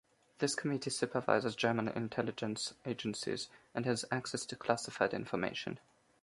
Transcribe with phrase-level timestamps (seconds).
[0.39, 5.79] This committee supervises German intelligence agencies and has access to classified information.